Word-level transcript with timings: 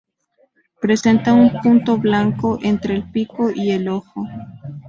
Presenta 0.79 1.31
un 1.31 1.51
punto 1.61 1.99
blanco 1.99 2.57
entre 2.63 2.95
el 2.95 3.11
pico 3.11 3.51
y 3.51 3.69
el 3.69 3.87
ojo. 3.87 4.25